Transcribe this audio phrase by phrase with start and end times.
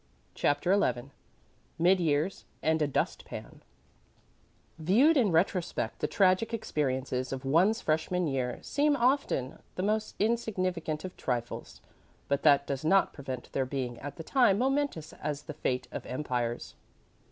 [0.33, 1.11] CHAPTER XI
[1.77, 3.61] MID YEARS AND A DUST PAN
[4.79, 11.05] Viewed in retrospect the tragic experiences of one's freshman year seem often the most insignificant
[11.05, 11.81] of trifles;
[12.27, 16.07] but that does not prevent their being at the time momentous as the fate of
[16.07, 16.73] empires.